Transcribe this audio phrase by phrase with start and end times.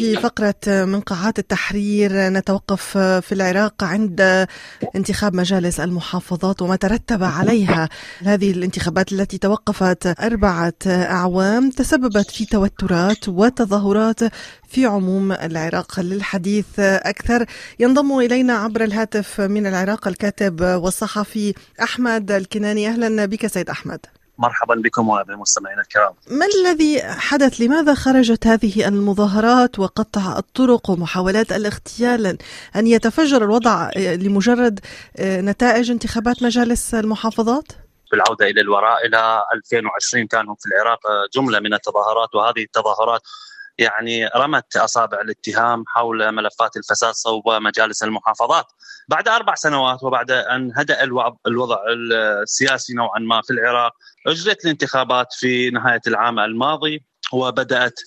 [0.00, 4.46] في فقرة من قاعات التحرير نتوقف في العراق عند
[4.96, 7.88] انتخاب مجالس المحافظات وما ترتب عليها
[8.18, 14.20] هذه الانتخابات التي توقفت أربعة أعوام تسببت في توترات وتظاهرات
[14.68, 17.46] في عموم العراق للحديث أكثر.
[17.80, 22.88] ينضم إلينا عبر الهاتف من العراق الكاتب والصحفي أحمد الكناني.
[22.88, 24.00] أهلا بك سيد أحمد.
[24.40, 26.14] مرحبا بكم وبالمستمعين الكرام.
[26.30, 32.38] ما الذي حدث؟ لماذا خرجت هذه المظاهرات وقطع الطرق ومحاولات الاغتيال
[32.76, 34.80] أن يتفجر الوضع لمجرد
[35.20, 37.64] نتائج انتخابات مجالس المحافظات؟
[38.12, 41.00] بالعودة إلى الوراء إلى 2020 كانوا في العراق
[41.34, 43.20] جملة من التظاهرات وهذه التظاهرات
[43.80, 48.66] يعني رمت أصابع الاتهام حول ملفات الفساد صوب مجالس المحافظات.
[49.08, 51.04] بعد أربع سنوات وبعد أن هدأ
[51.46, 53.92] الوضع السياسي نوعا ما في العراق
[54.26, 58.00] أجريت الانتخابات في نهاية العام الماضي وبدأت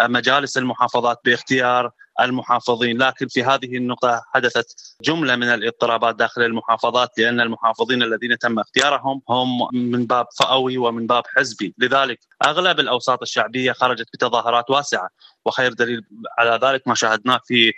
[0.00, 2.98] مجالس المحافظات باختيار المحافظين.
[2.98, 9.22] لكن في هذه النقطة حدثت جملة من الاضطرابات داخل المحافظات لأن المحافظين الذين تم اختيارهم
[9.28, 11.74] هم من باب فئوي ومن باب حزبي.
[11.78, 15.08] لذلك أغلب الأوساط الشعبية خرجت بتظاهرات واسعة
[15.46, 16.02] وخير دليل
[16.38, 17.72] على ذلك ما شاهدناه في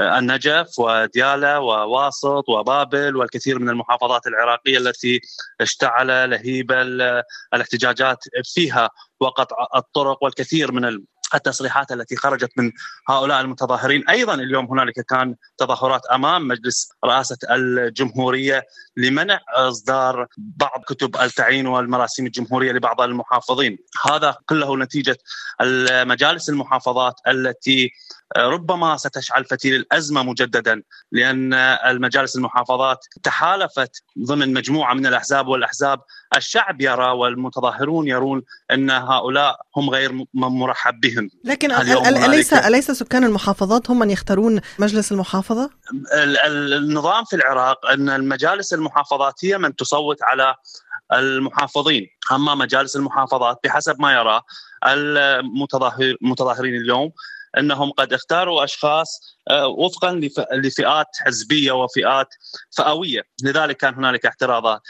[0.00, 5.20] النجف وديالا وواسط وبابل والكثير من المحافظات العراقية التي
[5.60, 6.72] اشتعل لهيب
[7.52, 10.84] الاحتجاجات فيها وقطع الطرق والكثير من
[11.34, 12.72] التصريحات التي خرجت من
[13.08, 14.08] هؤلاء المتظاهرين.
[14.08, 22.26] أيضا اليوم هنالك كان تظاهرات أمام مجلس رئاسة الجمهورية لمنع إصدار بعض كتب التعيين والمراسيم
[22.26, 23.78] الجمهورية لبعض المحافظين.
[24.10, 25.16] هذا كله نتيجة
[26.04, 27.90] مجالس المحافظات التي
[28.36, 36.00] ربما ستشعل فتيل الأزمة مجددا لأن المجالس المحافظات تحالفت ضمن مجموعة من الأحزاب والأحزاب.
[36.36, 41.19] الشعب يرى والمتظاهرون يرون أن هؤلاء هم غير مرحب بهم.
[41.44, 45.70] لكن اليس أليس سكان المحافظات هم من يختارون مجلس المحافظة؟
[46.46, 50.54] النظام في العراق أن المجالس المحافظات هي من تصوت على
[51.12, 54.40] المحافظين اما مجالس المحافظات بحسب ما يرى
[54.84, 57.12] المتظاهرين اليوم
[57.58, 59.20] أنهم قد اختاروا أشخاص
[59.78, 60.20] وفقا
[60.52, 62.28] لفئات حزبية وفئات
[62.70, 64.80] فئوية، لذلك كان هنالك اعتراضات.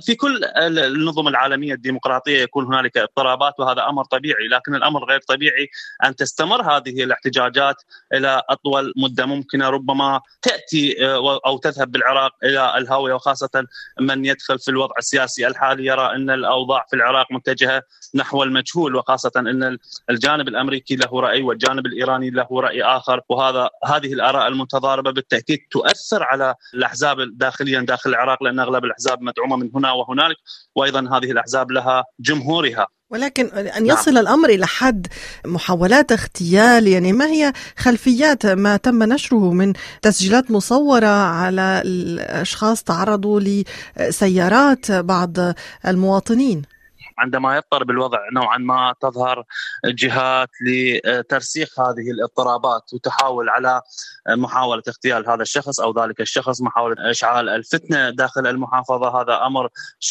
[0.00, 0.44] في كل
[0.78, 5.68] النظم العالمية الديمقراطية يكون هنالك اضطرابات وهذا أمر طبيعي لكن الأمر غير طبيعي
[6.04, 7.76] أن تستمر هذه الاحتجاجات
[8.14, 10.96] إلى أطول مدة ممكنة ربما تأتي
[11.46, 13.64] أو تذهب بالعراق إلى الهاوية وخاصة
[14.00, 17.82] من يدخل في الوضع السياسي الحالي يرى إن الأوضاع في العراق متجهة
[18.14, 19.78] نحو المجهول وخاصة إن
[20.10, 26.22] الجانب الأمريكي له رأي والجانب الإيراني له رأي آخر وهذا هذه الآراء المتضاربة بالتأكيد تؤثر
[26.22, 30.36] على الأحزاب داخليا داخل العراق لأن أغلب الأحزاب مدعومة من هنا وهنالك
[30.74, 34.22] وأيضا هذه الأحزاب لها جمهورها ولكن أن يصل نعم.
[34.22, 35.06] الأمر إلى حد
[35.46, 43.40] محاولات اغتيال يعني ما هي خلفيات ما تم نشره من تسجيلات مصورة على الأشخاص تعرضوا
[43.40, 45.36] لسيارات بعض
[45.86, 46.62] المواطنين
[47.18, 49.44] عندما يضطرب الوضع نوعا ما تظهر
[49.84, 53.82] جهات لترسيخ هذه الاضطرابات وتحاول على
[54.28, 59.20] محاولة اغتيال هذا الشخص أو ذلك الشخص محاولة إشعال الفتنة داخل المحافظة.
[59.20, 59.68] هذا أمر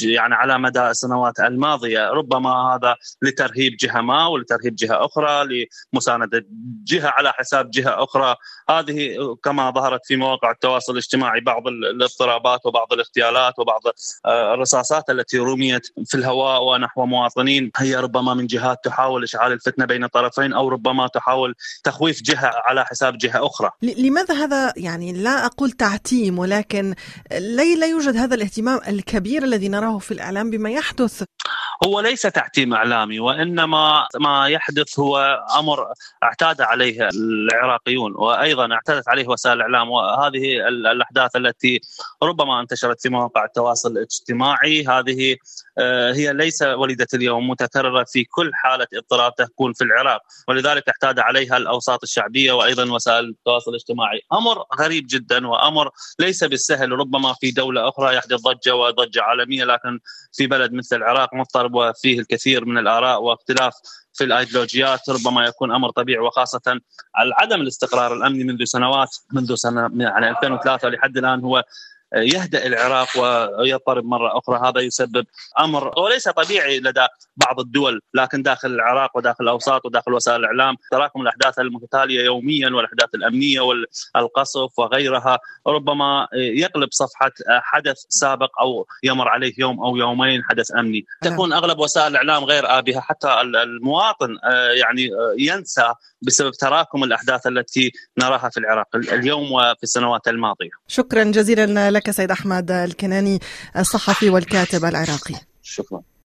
[0.00, 2.10] يعني على مدى السنوات الماضية.
[2.10, 6.46] ربما هذا لترهيب جهة ما ولترهيب جهة أخرى لمساندة
[6.84, 8.36] جهة على حساب جهة أخرى.
[8.70, 13.80] هذه كما ظهرت في مواقع التواصل الاجتماعي بعض الاضطرابات وبعض الاغتيالات وبعض
[14.26, 20.04] الرصاصات التي رميت في الهواء ونحو مواطنين هي ربما من جهات تحاول إشعال الفتنة بين
[20.04, 21.54] الطرفين أو ربما تحاول
[21.84, 23.70] تخويف جهة على حساب جهة أخرى.
[23.82, 26.94] لماذا هذا يعني لا أقول تعتيم ولكن
[27.78, 31.24] لا يوجد هذا الاهتمام الكبير الذي نراه في الإعلام بما يحدث
[31.84, 35.86] هو ليس تعتيم اعلامي وإنما ما يحدث هو أمر
[36.22, 39.90] اعتاد عليه العراقيون وأيضا اعتادت عليه وسائل الإعلام.
[39.90, 41.80] وهذه الأحداث التي
[42.22, 45.36] ربما انتشرت في مواقع التواصل الاجتماعي هذه
[46.14, 50.20] هي ليس وليدة اليوم متكررة في كل حالة اضطراب تكون في العراق.
[50.48, 54.20] ولذلك اعتاد عليها الأوساط الشعبية وأيضا وسائل التواصل الاجتماعي.
[54.32, 60.00] أمر غريب جدا وأمر ليس بالسهل ربما في دولة أخرى يحدث ضجة وضجة عالمية لكن
[60.32, 61.34] في بلد مثل العراق
[61.66, 63.74] مضطرب وفيه الكثير من الآراء واختلاف
[64.14, 66.80] في الأيديولوجيات ربما يكون أمر طبيعي وخاصة
[67.16, 71.64] عدم الاستقرار الأمني منذ سنوات منذ سنة يعني 2003 لحد الآن هو
[72.14, 74.68] يهدأ العراق ويضطرب مرة أخرى.
[74.68, 75.26] هذا يسبب
[75.60, 77.06] أمر وليس طبيعي لدى
[77.36, 83.08] بعض الدول لكن داخل العراق وداخل الأوساط وداخل وسائل الإعلام تراكم الأحداث المتتالية يوميا والأحداث
[83.14, 85.38] الأمنية والقصف وغيرها.
[85.66, 91.06] ربما يقلب صفحة حدث سابق أو يمر عليه يوم أو يومين حدث أمني.
[91.24, 91.34] نعم.
[91.34, 94.38] تكون أغلب وسائل الإعلام غير آبهة حتى المواطن
[94.80, 95.92] يعني ينسى
[96.22, 100.70] بسبب تراكم الأحداث التي نراها في العراق اليوم وفي السنوات الماضية.
[100.88, 103.40] شكرا جزيلا لك سيد أحمد الكناني
[103.76, 105.34] الصحفي والكاتب العراقي.
[105.62, 106.02] شكرا.